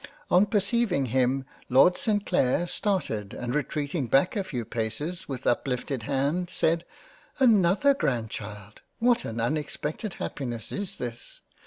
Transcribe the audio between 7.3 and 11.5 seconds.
Another Grand child! What an unexpected Happiness is this